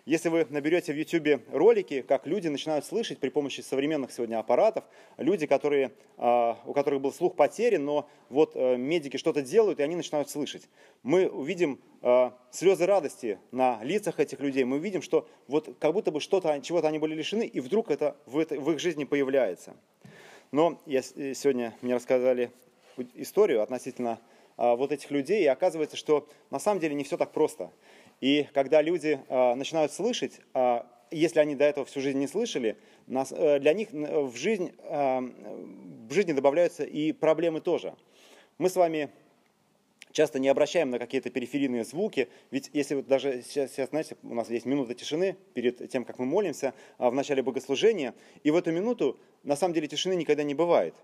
Если 0.06 0.28
вы 0.28 0.46
наберете 0.50 0.92
в 0.92 0.96
YouTube 0.98 1.40
ролики, 1.50 2.02
как 2.02 2.26
люди 2.26 2.48
начинают 2.48 2.84
слышать 2.84 3.18
при 3.18 3.30
помощи 3.30 3.62
современных 3.62 4.12
сегодня 4.12 4.38
аппаратов, 4.38 4.84
люди, 5.16 5.46
которые, 5.46 5.92
а, 6.18 6.58
у 6.66 6.74
которых 6.74 7.00
был 7.00 7.10
слух 7.10 7.34
потерян, 7.36 7.86
но 7.86 8.06
вот 8.28 8.52
э, 8.54 8.76
медики 8.76 9.16
что-то 9.16 9.40
делают, 9.40 9.80
и 9.80 9.82
они 9.82 9.96
начинают 9.96 10.28
слышать. 10.28 10.68
Мы 11.02 11.26
увидим 11.26 11.80
а, 12.02 12.36
слезы 12.50 12.84
радости 12.84 13.38
на 13.50 13.82
лицах 13.82 14.20
этих 14.20 14.40
людей, 14.40 14.64
мы 14.64 14.76
увидим, 14.76 15.00
что 15.00 15.26
вот 15.48 15.74
как 15.78 15.94
будто 15.94 16.10
бы 16.10 16.20
что-то, 16.20 16.60
чего-то 16.60 16.88
они 16.88 16.98
были 16.98 17.14
лишены, 17.14 17.46
и 17.46 17.60
вдруг 17.60 17.90
это 17.90 18.14
в, 18.26 18.40
их 18.40 18.78
жизни 18.78 19.04
появляется. 19.04 19.74
Но 20.52 20.82
я, 20.84 21.00
э, 21.16 21.32
сегодня 21.32 21.74
мне 21.80 21.94
рассказали 21.94 22.50
историю 23.14 23.62
относительно 23.62 24.20
а, 24.56 24.76
вот 24.76 24.92
этих 24.92 25.10
людей, 25.10 25.42
и 25.42 25.46
оказывается, 25.46 25.96
что 25.96 26.28
на 26.50 26.58
самом 26.58 26.80
деле 26.80 26.94
не 26.94 27.04
все 27.04 27.16
так 27.16 27.32
просто. 27.32 27.70
И 28.20 28.46
когда 28.54 28.80
люди 28.80 29.20
э, 29.28 29.54
начинают 29.54 29.92
слышать, 29.92 30.40
э, 30.54 30.82
если 31.10 31.40
они 31.40 31.54
до 31.56 31.64
этого 31.64 31.84
всю 31.84 32.00
жизнь 32.00 32.18
не 32.18 32.28
слышали, 32.28 32.76
э, 33.08 33.58
для 33.58 33.72
них 33.72 33.88
в 33.92 34.36
жизнь, 34.36 34.72
в 34.78 36.12
жизни 36.12 36.32
добавляются 36.32 36.84
и 36.84 37.12
проблемы 37.12 37.60
тоже. 37.60 37.94
Мы 38.58 38.70
с 38.70 38.76
вами 38.76 39.10
часто 40.12 40.38
не 40.38 40.48
обращаем 40.48 40.90
на 40.90 40.98
какие-то 40.98 41.30
периферийные 41.30 41.84
звуки, 41.84 42.28
ведь 42.52 42.70
если 42.72 42.94
вот 42.94 43.08
даже 43.08 43.42
сейчас, 43.42 43.72
сейчас, 43.72 43.90
знаете, 43.90 44.16
у 44.22 44.34
нас 44.34 44.48
есть 44.48 44.64
минута 44.64 44.94
тишины 44.94 45.36
перед 45.54 45.90
тем, 45.90 46.04
как 46.04 46.20
мы 46.20 46.26
молимся 46.26 46.72
в 46.98 47.12
начале 47.12 47.42
богослужения, 47.42 48.14
и 48.44 48.50
в 48.52 48.56
эту 48.56 48.70
минуту 48.70 49.18
на 49.42 49.56
самом 49.56 49.74
деле 49.74 49.88
тишины 49.88 50.14
никогда 50.14 50.44
не 50.44 50.54
бывает. 50.54 50.94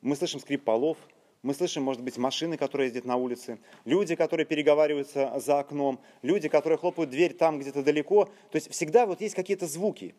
Мы 0.00 0.14
слышим 0.16 0.40
скрип 0.40 0.64
полов, 0.64 0.96
мы 1.42 1.54
слышим, 1.54 1.82
может 1.82 2.02
быть, 2.02 2.18
машины, 2.18 2.56
которые 2.56 2.88
ездят 2.88 3.04
на 3.04 3.16
улице, 3.16 3.58
люди, 3.84 4.14
которые 4.14 4.46
переговариваются 4.46 5.32
за 5.38 5.60
окном, 5.60 6.00
люди, 6.22 6.48
которые 6.48 6.78
хлопают 6.78 7.10
дверь 7.10 7.34
там 7.34 7.58
где-то 7.58 7.82
далеко. 7.82 8.26
То 8.50 8.56
есть 8.56 8.70
всегда 8.70 9.06
вот 9.06 9.20
есть 9.20 9.34
какие-то 9.34 9.66
звуки. 9.66 10.14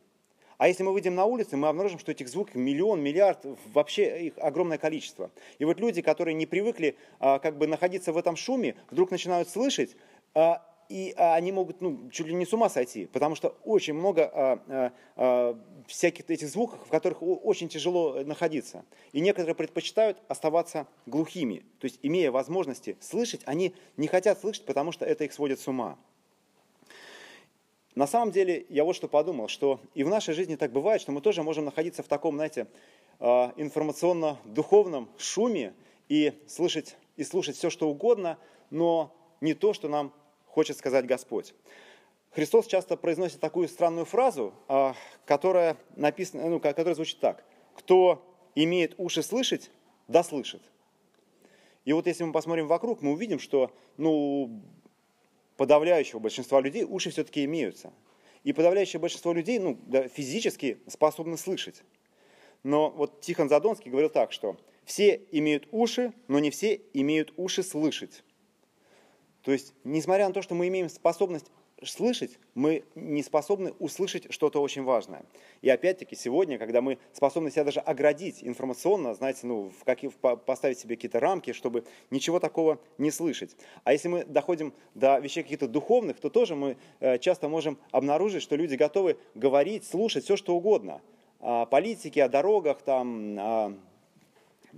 А 0.58 0.68
если 0.68 0.84
мы 0.84 0.92
выйдем 0.92 1.16
на 1.16 1.24
улицу, 1.24 1.56
мы 1.56 1.70
обнаружим, 1.70 2.00
что 2.00 2.12
этих 2.12 2.28
звуков 2.28 2.56
миллион, 2.56 3.02
миллиард, 3.02 3.46
вообще 3.74 4.28
их 4.28 4.34
огромное 4.38 4.78
количество. 4.78 5.32
И 5.58 5.64
вот 5.64 5.80
люди, 5.80 6.02
которые 6.02 6.36
не 6.36 6.46
привыкли 6.46 6.98
а, 7.20 7.40
как 7.40 7.58
бы 7.58 7.66
находиться 7.66 8.12
в 8.12 8.18
этом 8.18 8.36
шуме, 8.36 8.76
вдруг 8.92 9.10
начинают 9.10 9.48
слышать, 9.48 9.96
а, 10.34 10.69
и 10.90 11.14
а, 11.18 11.36
они 11.36 11.52
могут 11.52 11.82
ну, 11.82 12.10
чуть 12.12 12.28
ли 12.28 12.34
не 12.34 12.46
с 12.46 12.54
ума 12.54 12.68
сойти, 12.68 13.06
потому 13.06 13.36
что 13.36 13.56
очень 13.64 13.94
много 13.94 14.26
а, 14.26 14.60
а, 14.68 14.92
а, 15.16 15.60
всяких 15.88 16.30
этих 16.30 16.50
звуков, 16.50 16.80
в 16.86 16.90
которых 16.90 17.20
очень 17.22 17.70
тяжело 17.70 18.24
находиться. 18.24 18.84
И 19.12 19.22
некоторые 19.22 19.56
предпочитают 19.56 20.18
оставаться 20.28 20.88
глухими, 21.06 21.64
то 21.80 21.86
есть 21.86 22.00
имея 22.02 22.32
возможности 22.32 22.98
слышать, 23.00 23.42
они 23.46 23.76
не 23.98 24.08
хотят 24.08 24.40
слышать, 24.40 24.66
потому 24.66 24.92
что 24.92 25.06
это 25.06 25.24
их 25.24 25.32
сводит 25.32 25.60
с 25.60 25.68
ума. 25.68 25.98
На 27.94 28.08
самом 28.08 28.32
деле, 28.32 28.66
я 28.70 28.84
вот 28.84 28.96
что 28.96 29.08
подумал, 29.08 29.48
что 29.48 29.80
и 29.94 30.04
в 30.04 30.10
нашей 30.10 30.34
жизни 30.34 30.56
так 30.56 30.72
бывает, 30.72 31.02
что 31.02 31.12
мы 31.12 31.22
тоже 31.22 31.44
можем 31.44 31.66
находиться 31.66 32.02
в 32.02 32.08
таком, 32.08 32.36
знаете, 32.36 32.66
а, 33.20 33.54
информационно-духовном 33.58 35.10
шуме 35.18 35.74
и 36.08 36.34
слышать, 36.48 36.98
и 37.16 37.24
слушать 37.24 37.58
все, 37.58 37.70
что 37.70 37.90
угодно, 37.90 38.40
но 38.72 39.16
не 39.42 39.54
то, 39.54 39.74
что 39.74 39.88
нам 39.88 40.14
хочет 40.50 40.78
сказать 40.78 41.06
Господь. 41.06 41.54
Христос 42.32 42.68
часто 42.68 42.96
произносит 42.98 43.40
такую 43.40 43.68
странную 43.68 44.06
фразу, 44.06 44.54
а, 44.68 44.96
которая, 45.26 45.78
написана, 45.96 46.48
ну, 46.48 46.60
которая 46.60 46.94
звучит 46.94 47.20
так. 47.20 47.44
«Кто 47.76 48.24
имеет 48.56 48.94
уши 48.98 49.24
слышать, 49.24 49.72
да 50.08 50.24
слышит». 50.24 50.62
И 51.86 51.94
вот 51.94 52.06
если 52.08 52.24
мы 52.24 52.32
посмотрим 52.32 52.68
вокруг, 52.68 53.02
мы 53.02 53.14
увидим, 53.14 53.40
что 53.40 53.72
ну, 53.98 54.62
подавляющего 55.58 56.20
большинства 56.20 56.62
людей 56.62 56.84
уши 56.84 57.10
все-таки 57.10 57.46
имеются. 57.46 57.92
И 58.44 58.54
подавляющее 58.54 59.00
большинство 59.00 59.34
людей 59.34 59.60
ну, 59.60 59.80
да, 59.88 60.08
физически 60.08 60.80
способны 60.88 61.38
слышать. 61.38 61.84
Но 62.64 62.90
вот 62.92 63.22
Тихон 63.22 63.50
Задонский 63.50 63.90
говорил 63.90 64.10
так, 64.10 64.32
что 64.32 64.58
все 64.86 65.22
имеют 65.32 65.68
уши, 65.72 66.14
но 66.28 66.40
не 66.40 66.52
все 66.52 66.82
имеют 66.94 67.34
уши 67.38 67.64
слышать. 67.64 68.24
То 69.44 69.52
есть, 69.52 69.74
несмотря 69.84 70.28
на 70.28 70.34
то, 70.34 70.42
что 70.42 70.56
мы 70.56 70.68
имеем 70.68 70.90
способность 70.90 71.52
слышать, 71.84 72.40
мы 72.56 72.84
не 72.96 73.24
способны 73.24 73.74
услышать 73.80 74.32
что-то 74.34 74.62
очень 74.62 74.84
важное. 74.84 75.24
И 75.62 75.70
опять-таки 75.70 76.16
сегодня, 76.16 76.58
когда 76.58 76.82
мы 76.82 76.98
способны 77.14 77.52
себя 77.52 77.64
даже 77.64 77.80
оградить 77.80 78.44
информационно, 78.44 79.14
знаете, 79.14 79.42
ну, 79.44 79.72
в 79.80 79.84
какие, 79.84 80.12
поставить 80.12 80.80
себе 80.80 80.96
какие-то 80.96 81.20
рамки, 81.20 81.54
чтобы 81.54 81.86
ничего 82.10 82.40
такого 82.40 82.80
не 82.98 83.12
слышать. 83.12 83.56
А 83.84 83.94
если 83.94 84.08
мы 84.10 84.26
доходим 84.26 84.74
до 84.94 85.20
вещей 85.20 85.44
каких-то 85.44 85.68
духовных, 85.68 86.20
то 86.20 86.30
тоже 86.30 86.56
мы 86.56 86.78
э, 87.00 87.18
часто 87.20 87.48
можем 87.50 87.78
обнаружить, 87.92 88.44
что 88.44 88.56
люди 88.56 88.76
готовы 88.76 89.18
говорить, 89.36 89.86
слушать 89.86 90.26
все, 90.26 90.36
что 90.36 90.56
угодно. 90.56 91.02
О 91.40 91.66
политике, 91.66 92.24
о 92.24 92.30
дорогах, 92.30 92.82
там, 92.82 93.40
о 93.40 93.74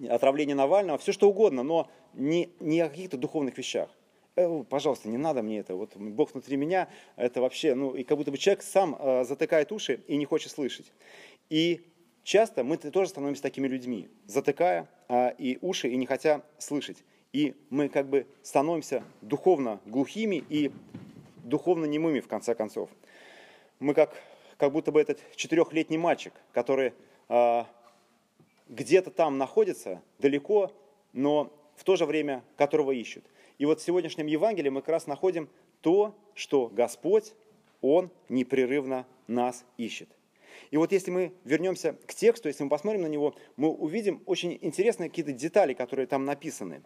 отравлении 0.10 0.53
Навального, 0.53 1.00
все 1.00 1.12
что 1.12 1.30
угодно, 1.30 1.63
но 1.63 1.89
не, 2.13 2.50
не 2.60 2.82
о 2.82 2.89
каких-то 2.89 3.18
духовных 3.18 3.58
вещах. 3.58 3.89
Э, 4.35 4.63
пожалуйста, 4.69 5.09
не 5.09 5.17
надо 5.17 5.41
мне 5.41 5.59
это, 5.59 5.75
вот 5.75 5.95
Бог 5.97 6.31
внутри 6.31 6.55
меня, 6.55 6.88
это 7.17 7.41
вообще, 7.41 7.75
ну, 7.75 7.95
и 7.95 8.03
как 8.03 8.17
будто 8.17 8.31
бы 8.31 8.38
человек 8.38 8.63
сам 8.63 8.95
э, 8.97 9.23
затыкает 9.25 9.71
уши 9.71 10.01
и 10.07 10.15
не 10.15 10.25
хочет 10.25 10.51
слышать. 10.51 10.91
И 11.50 11.81
часто 12.23 12.63
мы 12.63 12.77
тоже 12.77 13.09
становимся 13.09 13.41
такими 13.41 13.67
людьми, 13.67 14.07
затыкая 14.25 14.88
э, 15.09 15.35
и 15.38 15.57
уши, 15.61 15.89
и 15.89 15.97
не 15.97 16.05
хотя 16.05 16.43
слышать. 16.57 17.03
И 17.33 17.55
мы 17.69 17.89
как 17.89 18.07
бы 18.07 18.25
становимся 18.41 19.03
духовно 19.21 19.81
глухими 19.85 20.43
и 20.50 20.71
духовно 21.43 21.85
немыми, 21.85 22.21
в 22.21 22.27
конце 22.27 22.55
концов. 22.55 22.89
Мы 23.79 23.93
как, 23.93 24.15
как 24.57 24.71
будто 24.71 24.93
бы 24.93 25.01
этот 25.01 25.19
четырехлетний 25.35 25.97
мальчик, 25.97 26.33
который 26.53 26.93
э, 27.27 27.63
где-то 28.69 29.11
там 29.11 29.38
находится, 29.38 30.01
далеко, 30.19 30.71
но 31.11 31.51
в 31.75 31.83
то 31.83 31.97
же 31.97 32.05
время 32.05 32.43
которого 32.55 32.91
ищут. 32.91 33.25
И 33.62 33.65
вот 33.65 33.80
в 33.80 33.84
сегодняшнем 33.84 34.25
Евангелии 34.25 34.70
мы 34.70 34.82
как 34.82 34.89
раз 34.89 35.06
находим 35.06 35.48
то, 35.82 36.15
что 36.34 36.68
Господь, 36.68 37.36
Он 37.82 38.10
непрерывно 38.27 39.06
нас 39.27 39.65
ищет. 39.77 40.10
И 40.72 40.77
вот 40.77 40.91
если 40.91 41.12
мы 41.12 41.32
вернемся 41.44 41.96
к 42.08 42.15
тексту, 42.15 42.48
если 42.48 42.63
мы 42.63 42.72
посмотрим 42.72 43.03
на 43.03 43.08
него, 43.08 43.36
мы 43.58 43.70
увидим 43.70 44.24
очень 44.25 44.58
интересные 44.62 45.10
какие-то 45.10 45.32
детали, 45.32 45.75
которые 45.75 46.08
там 46.08 46.25
написаны. 46.25 46.82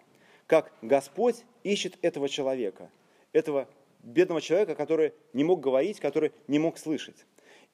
Как 0.48 0.74
Господь 0.82 1.46
ищет 1.63 1.98
этого 2.01 2.27
человека, 2.27 2.91
этого 3.32 3.70
бедного 4.03 4.41
человека, 4.41 4.75
который 4.75 5.13
не 5.32 5.46
мог 5.46 5.62
говорить, 5.62 6.01
который 6.01 6.34
не 6.50 6.60
мог 6.60 6.77
слышать. 6.77 7.25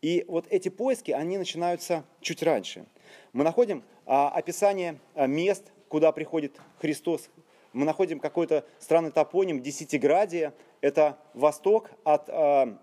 И 0.04 0.26
вот 0.28 0.46
эти 0.52 0.70
поиски, 0.70 1.10
они 1.10 1.40
начинаются 1.40 2.06
чуть 2.20 2.44
раньше. 2.44 2.86
Мы 3.34 3.44
находим 3.44 3.84
а, 4.06 4.30
описание 4.30 5.00
а, 5.16 5.26
мест, 5.26 5.72
куда 5.88 6.12
приходит 6.12 6.62
Христос 6.80 7.32
мы 7.74 7.86
находим 7.86 8.20
какой-то 8.20 8.66
странный 8.80 9.12
топоним 9.12 9.62
Десятиградия. 9.62 10.54
Это 10.82 11.18
восток 11.34 11.92
от, 12.04 12.30
э, 12.30 12.76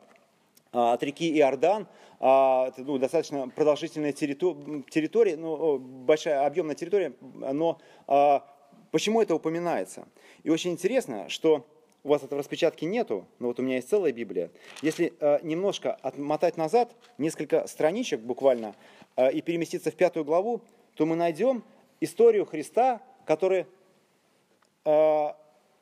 от 0.73 1.02
реки 1.02 1.37
Иордан. 1.38 1.87
А, 2.21 2.68
это 2.68 2.83
ну, 2.83 2.99
достаточно 2.99 3.49
продолжительная 3.49 4.12
территория, 4.12 5.37
ну, 5.37 5.78
большая 5.78 6.47
объемная 6.47 6.75
территория, 6.75 7.12
но 7.21 7.78
а, 8.09 8.45
почему 8.90 9.23
это 9.23 9.35
упоминается? 9.37 10.09
И 10.42 10.50
очень 10.50 10.73
интересно, 10.73 11.28
что 11.28 11.64
у 12.02 12.09
вас 12.09 12.23
этого 12.23 12.40
распечатки 12.40 12.85
нету, 12.85 13.26
но 13.38 13.49
вот 13.49 13.61
у 13.61 13.62
меня 13.62 13.76
есть 13.76 13.88
целая 13.88 14.12
Библия. 14.12 14.50
Если 14.83 15.12
э, 15.21 15.40
немножко 15.42 15.92
отмотать 15.95 16.57
назад, 16.57 16.95
несколько 17.18 17.66
страничек 17.66 18.21
буквально, 18.21 18.75
э, 19.16 19.33
и 19.33 19.42
переместиться 19.42 19.90
в 19.90 19.95
пятую 19.95 20.25
главу, 20.25 20.62
то 20.95 21.07
мы 21.07 21.16
найдем 21.16 21.64
историю 22.00 22.47
Христа, 22.47 23.02
который 23.26 23.66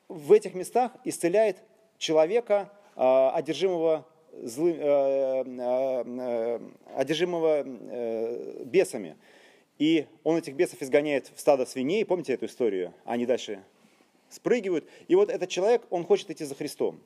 в 0.09 0.33
этих 0.33 0.55
местах 0.55 0.93
исцеляет 1.05 1.63
человека, 1.99 2.71
э, 2.97 3.31
одержимого, 3.35 4.07
злым, 4.43 4.77
э, 4.81 6.61
одержимого 6.95 7.63
бесами. 8.65 9.17
И 9.79 10.07
он 10.25 10.37
этих 10.37 10.55
бесов 10.55 10.83
изгоняет 10.83 11.31
в 11.35 11.41
стадо 11.41 11.67
свиней. 11.67 12.05
Помните 12.05 12.33
эту 12.33 12.47
историю? 12.47 12.95
Они 13.05 13.27
дальше 13.27 13.63
спрыгивают. 14.31 14.89
И 15.09 15.15
вот 15.15 15.31
этот 15.31 15.51
человек, 15.51 15.83
он 15.91 16.05
хочет 16.05 16.31
идти 16.31 16.45
за 16.45 16.55
Христом. 16.55 17.01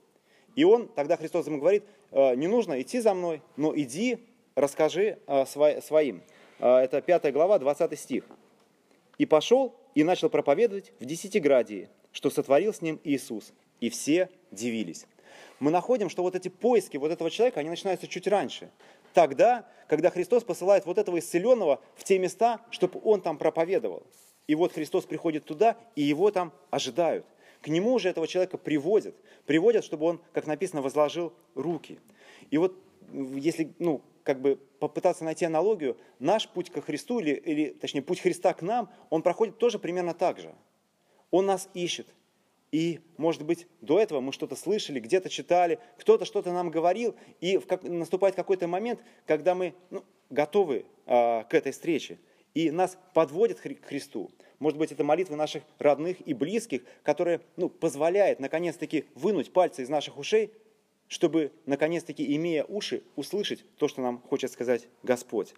И 0.55 0.65
он, 0.65 0.89
тогда 0.89 1.17
Христос 1.17 1.47
ему 1.47 1.59
говорит, 1.59 1.85
не 2.13 2.47
нужно 2.47 2.81
идти 2.81 3.01
за 3.01 3.15
мной, 3.15 3.43
но 3.57 3.77
иди, 3.77 4.19
расскажи 4.55 5.19
своим. 5.45 6.23
Это 6.59 7.01
5 7.01 7.33
глава, 7.33 7.59
20 7.59 7.99
стих. 7.99 8.25
И 9.19 9.27
пошел 9.27 9.75
и 9.95 10.05
начал 10.05 10.31
проповедовать 10.31 10.93
в 11.01 11.05
Десятиградии, 11.05 11.89
что 12.13 12.31
сотворил 12.31 12.73
с 12.73 12.83
ним 12.83 13.01
Иисус. 13.05 13.53
И 13.81 13.89
все 13.91 14.29
дивились. 14.51 15.07
Мы 15.59 15.71
находим, 15.71 16.09
что 16.09 16.23
вот 16.23 16.35
эти 16.35 16.49
поиски 16.49 16.97
вот 16.97 17.11
этого 17.11 17.31
человека, 17.31 17.61
они 17.61 17.71
начинаются 17.71 18.07
чуть 18.07 18.27
раньше. 18.27 18.71
Тогда, 19.13 19.67
когда 19.89 20.11
Христос 20.11 20.45
посылает 20.45 20.87
вот 20.87 20.99
этого 20.99 21.19
исцеленного 21.19 21.81
в 21.97 22.05
те 22.05 22.19
места, 22.19 22.61
чтобы 22.71 23.01
он 23.05 23.21
там 23.21 23.39
проповедовал. 23.39 24.03
И 24.47 24.55
вот 24.55 24.73
Христос 24.73 25.05
приходит 25.05 25.45
туда, 25.45 25.77
и 25.97 26.03
его 26.03 26.31
там 26.31 26.53
ожидают. 26.71 27.27
к 27.63 27.69
нему 27.69 27.93
уже 27.93 28.09
этого 28.09 28.27
человека 28.27 28.57
приводят. 28.59 29.15
Приводят, 29.47 29.85
чтобы 29.85 30.07
он, 30.07 30.21
как 30.33 30.47
написано, 30.47 30.83
возложил 30.83 31.33
руки. 31.55 31.99
И 32.51 32.59
вот 32.59 32.75
если, 33.13 33.73
ну, 33.79 34.03
как 34.23 34.41
бы 34.41 34.57
попытаться 34.79 35.25
найти 35.25 35.45
аналогию, 35.45 35.97
наш 36.19 36.49
путь 36.49 36.71
ко 36.71 36.81
Христу, 36.81 37.21
или, 37.21 37.33
или 37.33 37.71
точнее, 37.71 38.03
путь 38.03 38.21
Христа 38.21 38.53
к 38.55 38.63
нам, 38.63 38.91
он 39.11 39.23
проходит 39.23 39.59
тоже 39.59 39.79
примерно 39.79 40.15
так 40.15 40.39
же. 40.39 40.55
Он 41.31 41.47
нас 41.47 41.69
ищет. 41.75 42.07
И, 42.73 43.01
может 43.17 43.43
быть, 43.43 43.67
до 43.81 43.99
этого 43.99 44.21
мы 44.21 44.33
что-то 44.33 44.55
слышали, 44.55 45.01
где-то 45.01 45.29
читали, 45.29 45.81
кто-то 45.99 46.25
что-то 46.25 46.53
нам 46.53 46.71
говорил, 46.71 47.17
и 47.41 47.59
в 47.59 47.67
как, 47.67 47.83
наступает 47.83 48.37
какой-то 48.37 48.69
момент, 48.69 49.01
когда 49.27 49.55
мы 49.55 49.75
ну, 49.91 50.05
готовы 50.29 50.87
а, 51.07 51.45
к 51.45 51.55
этой 51.55 51.73
встрече, 51.73 52.19
и 52.55 52.71
нас 52.71 52.97
подводят 53.13 53.61
к 53.61 53.85
Христу. 53.85 54.31
Может 54.61 54.79
быть, 54.79 54.93
это 54.93 55.03
молитвы 55.03 55.37
наших 55.37 55.65
родных 55.79 56.21
и 56.21 56.35
близких, 56.35 56.83
которые 57.03 57.41
ну, 57.57 57.69
позволяют, 57.69 58.39
наконец-таки, 58.39 59.07
вынуть 59.15 59.53
пальцы 59.53 59.83
из 59.83 59.89
наших 59.89 60.17
ушей 60.19 60.53
чтобы, 61.11 61.53
наконец-таки, 61.67 62.37
имея 62.37 62.65
уши, 62.65 63.03
услышать 63.17 63.65
то, 63.77 63.89
что 63.89 64.01
нам 64.01 64.23
хочет 64.23 64.53
сказать 64.53 64.87
Господь. 65.03 65.55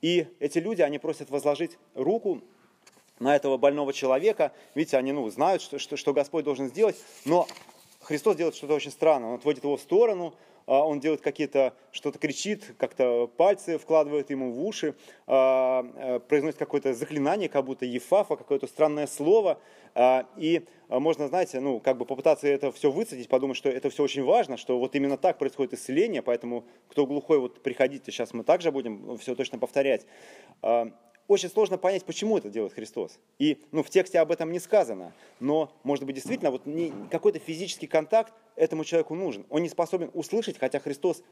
И 0.00 0.26
эти 0.40 0.58
люди, 0.58 0.80
они 0.80 0.98
просят 0.98 1.28
возложить 1.28 1.76
руку 1.94 2.40
на 3.18 3.36
этого 3.36 3.58
больного 3.58 3.92
человека. 3.92 4.50
Видите, 4.74 4.96
они 4.96 5.12
ну, 5.12 5.28
знают, 5.28 5.60
что, 5.60 5.78
что, 5.78 5.98
что 5.98 6.14
Господь 6.14 6.46
должен 6.46 6.68
сделать, 6.68 6.96
но 7.26 7.46
Христос 8.00 8.36
делает 8.36 8.56
что-то 8.56 8.72
очень 8.72 8.90
странное. 8.90 9.28
Он 9.28 9.34
отводит 9.34 9.62
его 9.62 9.76
в 9.76 9.80
сторону, 9.80 10.34
он 10.66 11.00
делает 11.00 11.20
какие-то, 11.20 11.74
что-то 11.90 12.18
кричит, 12.18 12.74
как-то 12.78 13.26
пальцы 13.26 13.78
вкладывает 13.78 14.30
ему 14.30 14.52
в 14.52 14.64
уши, 14.64 14.94
а, 15.26 15.84
а, 15.94 16.18
произносит 16.20 16.58
какое-то 16.58 16.94
заклинание, 16.94 17.48
как 17.48 17.64
будто 17.64 17.84
ефафа, 17.84 18.36
какое-то 18.36 18.66
странное 18.66 19.06
слово. 19.06 19.58
И 20.38 20.64
можно, 20.88 21.28
знаете, 21.28 21.60
ну, 21.60 21.78
как 21.78 21.98
бы 21.98 22.06
попытаться 22.06 22.48
это 22.48 22.72
все 22.72 22.90
выцедить, 22.90 23.28
подумать, 23.28 23.58
что 23.58 23.68
это 23.68 23.90
все 23.90 24.02
очень 24.02 24.24
важно, 24.24 24.56
что 24.56 24.78
вот 24.78 24.94
именно 24.94 25.18
так 25.18 25.36
происходит 25.36 25.74
исцеление, 25.74 26.22
поэтому 26.22 26.64
кто 26.88 27.04
глухой, 27.04 27.38
вот 27.38 27.62
приходите, 27.62 28.10
сейчас 28.10 28.32
мы 28.32 28.42
также 28.42 28.72
будем 28.72 29.18
все 29.18 29.34
точно 29.34 29.58
повторять 29.58 30.06
очень 31.28 31.48
сложно 31.48 31.78
понять, 31.78 32.04
почему 32.04 32.38
это 32.38 32.50
делает 32.50 32.72
Христос. 32.72 33.18
И 33.38 33.58
ну, 33.70 33.82
в 33.82 33.90
тексте 33.90 34.18
об 34.18 34.30
этом 34.30 34.52
не 34.52 34.58
сказано. 34.58 35.12
Но, 35.40 35.72
может 35.82 36.04
быть, 36.04 36.16
действительно, 36.16 36.50
вот 36.50 36.62
какой-то 37.10 37.38
физический 37.38 37.86
контакт 37.86 38.34
этому 38.56 38.84
человеку 38.84 39.14
нужен. 39.14 39.46
Он 39.48 39.62
не 39.62 39.68
способен 39.68 40.10
услышать, 40.14 40.58
хотя 40.58 40.78
Христос 40.78 41.22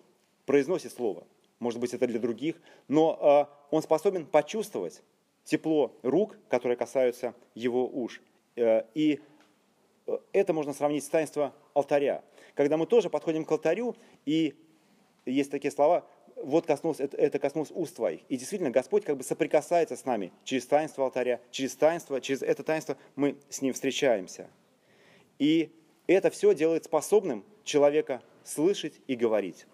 произносит 0.46 0.92
слово. 0.92 1.24
Может 1.58 1.80
быть, 1.80 1.92
это 1.92 2.06
для 2.06 2.18
других. 2.18 2.56
Но 2.88 3.48
э, 3.50 3.74
он 3.74 3.82
способен 3.82 4.26
почувствовать 4.26 5.02
тепло 5.44 5.92
рук, 6.02 6.38
которые 6.48 6.76
касаются 6.76 7.34
его 7.54 7.86
уш. 7.86 8.22
Э, 8.56 8.84
и 8.94 9.20
э, 10.06 10.18
это 10.32 10.52
можно 10.52 10.72
сравнить 10.72 11.04
с 11.04 11.08
таинством 11.08 11.52
алтаря. 11.74 12.22
Когда 12.54 12.76
мы 12.76 12.86
тоже 12.86 13.10
подходим 13.10 13.44
к 13.44 13.50
алтарю, 13.50 13.94
и 14.24 14.54
есть 15.26 15.50
такие 15.50 15.70
слова, 15.70 16.06
вот 16.36 16.66
коснулось, 16.66 17.00
это, 17.00 17.16
это 17.16 17.38
коснулось 17.38 17.70
уст 17.72 17.96
твоих. 17.96 18.20
И 18.28 18.36
действительно, 18.36 18.70
Господь 18.70 19.04
как 19.04 19.16
бы 19.16 19.22
соприкасается 19.22 19.96
с 19.96 20.04
нами 20.04 20.32
через 20.44 20.66
таинство 20.66 21.04
алтаря, 21.04 21.40
через 21.50 21.74
таинство, 21.76 22.20
через 22.20 22.42
это 22.42 22.62
таинство 22.62 22.96
мы 23.16 23.36
с 23.48 23.62
Ним 23.62 23.72
встречаемся. 23.72 24.48
И 25.38 25.70
это 26.06 26.30
все 26.30 26.54
делает 26.54 26.84
способным 26.84 27.44
человека 27.64 28.22
слышать 28.44 28.94
и 29.06 29.16
говорить. 29.16 29.66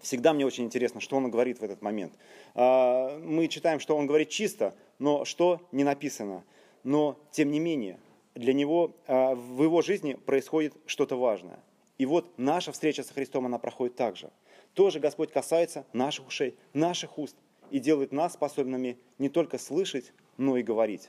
Всегда 0.00 0.32
мне 0.32 0.46
очень 0.46 0.64
интересно, 0.64 1.00
что 1.00 1.16
он 1.16 1.30
говорит 1.30 1.60
в 1.60 1.64
этот 1.64 1.82
момент. 1.82 2.12
А, 2.54 3.18
мы 3.18 3.48
читаем, 3.48 3.80
что 3.80 3.96
он 3.96 4.06
говорит 4.06 4.28
чисто, 4.28 4.74
но 4.98 5.24
что 5.24 5.60
не 5.72 5.84
написано. 5.84 6.44
Но, 6.84 7.18
тем 7.32 7.50
не 7.50 7.58
менее, 7.58 7.98
для 8.34 8.52
него 8.52 8.94
а, 9.06 9.34
в 9.34 9.62
его 9.62 9.82
жизни 9.82 10.14
происходит 10.14 10.74
что-то 10.86 11.16
важное. 11.16 11.58
И 11.98 12.06
вот 12.06 12.38
наша 12.38 12.72
встреча 12.72 13.02
со 13.02 13.14
Христом, 13.14 13.46
она 13.46 13.58
проходит 13.58 13.96
так 13.96 14.16
же– 14.16 14.30
тоже 14.76 15.00
Господь 15.00 15.32
касается 15.32 15.86
наших 15.94 16.28
ушей, 16.28 16.54
наших 16.74 17.18
уст 17.18 17.34
и 17.70 17.78
делает 17.78 18.12
нас 18.12 18.34
способными 18.34 18.98
не 19.18 19.30
только 19.30 19.56
слышать, 19.58 20.12
но 20.36 20.58
и 20.58 20.62
говорить. 20.62 21.08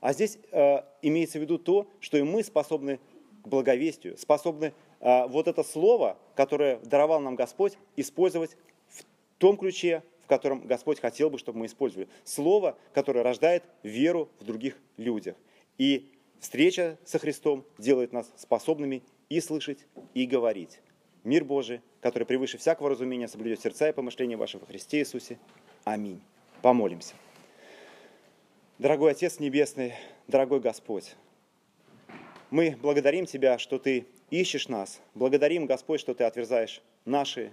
А 0.00 0.12
здесь 0.12 0.38
э, 0.52 0.82
имеется 1.00 1.38
в 1.38 1.42
виду 1.42 1.58
то, 1.58 1.88
что 2.00 2.18
и 2.18 2.22
мы 2.22 2.44
способны 2.44 3.00
к 3.42 3.48
благовестию, 3.48 4.18
способны 4.18 4.74
э, 5.00 5.26
вот 5.26 5.48
это 5.48 5.64
слово, 5.64 6.18
которое 6.36 6.80
даровал 6.80 7.20
нам 7.20 7.34
Господь, 7.34 7.78
использовать 7.96 8.58
в 8.90 9.04
том 9.38 9.56
ключе, 9.56 10.04
в 10.20 10.26
котором 10.26 10.66
Господь 10.66 11.00
хотел 11.00 11.30
бы, 11.30 11.38
чтобы 11.38 11.60
мы 11.60 11.66
использовали. 11.66 12.08
Слово, 12.24 12.76
которое 12.92 13.22
рождает 13.22 13.64
веру 13.82 14.28
в 14.38 14.44
других 14.44 14.78
людях. 14.98 15.34
И 15.78 16.12
встреча 16.40 16.98
со 17.06 17.18
Христом 17.18 17.64
делает 17.78 18.12
нас 18.12 18.30
способными 18.36 19.02
и 19.30 19.40
слышать, 19.40 19.86
и 20.12 20.26
говорить. 20.26 20.82
Мир 21.24 21.44
Божий, 21.44 21.80
который 22.00 22.24
превыше 22.24 22.58
всякого 22.58 22.90
разумения 22.90 23.28
соблюдет 23.28 23.60
сердца 23.60 23.88
и 23.88 23.92
помышления 23.92 24.36
вашего 24.36 24.60
во 24.60 24.66
Христе 24.66 24.98
Иисусе. 25.00 25.38
Аминь. 25.84 26.20
Помолимся. 26.62 27.14
Дорогой 28.78 29.12
Отец 29.12 29.40
Небесный, 29.40 29.94
дорогой 30.28 30.60
Господь, 30.60 31.16
мы 32.50 32.76
благодарим 32.80 33.26
Тебя, 33.26 33.58
что 33.58 33.78
Ты 33.78 34.06
ищешь 34.30 34.68
нас. 34.68 35.00
Благодарим, 35.14 35.66
Господь, 35.66 36.00
что 36.00 36.14
Ты 36.14 36.24
отверзаешь 36.24 36.80
наши 37.04 37.52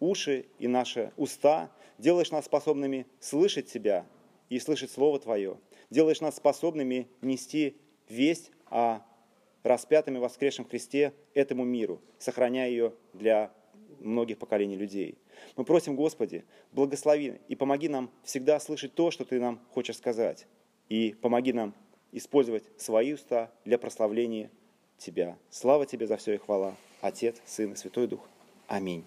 уши 0.00 0.46
и 0.58 0.66
наши 0.66 1.12
уста, 1.16 1.70
делаешь 1.98 2.30
нас 2.30 2.46
способными 2.46 3.06
слышать 3.20 3.70
Тебя 3.70 4.06
и 4.48 4.58
слышать 4.58 4.90
Слово 4.90 5.18
Твое, 5.18 5.58
делаешь 5.90 6.20
нас 6.20 6.36
способными 6.36 7.08
нести 7.20 7.76
весть 8.08 8.50
о 8.70 9.00
распятым 9.62 10.16
и 10.16 10.20
воскресшем 10.20 10.66
Христе 10.66 11.12
этому 11.34 11.64
миру, 11.64 12.00
сохраняя 12.18 12.68
ее 12.68 12.94
для 13.12 13.52
многих 14.00 14.38
поколений 14.38 14.76
людей. 14.76 15.18
Мы 15.56 15.64
просим, 15.64 15.96
Господи, 15.96 16.44
благослови 16.72 17.34
и 17.48 17.56
помоги 17.56 17.88
нам 17.88 18.10
всегда 18.22 18.60
слышать 18.60 18.94
то, 18.94 19.10
что 19.10 19.24
Ты 19.24 19.40
нам 19.40 19.60
хочешь 19.70 19.96
сказать. 19.96 20.46
И 20.88 21.14
помоги 21.20 21.52
нам 21.52 21.74
использовать 22.12 22.64
свои 22.76 23.14
уста 23.14 23.50
для 23.64 23.78
прославления 23.78 24.50
Тебя. 24.98 25.36
Слава 25.50 25.86
Тебе 25.86 26.06
за 26.06 26.16
все 26.16 26.34
и 26.34 26.38
хвала. 26.38 26.76
Отец, 27.00 27.36
Сын 27.44 27.72
и 27.72 27.76
Святой 27.76 28.06
Дух. 28.06 28.20
Аминь. 28.66 29.04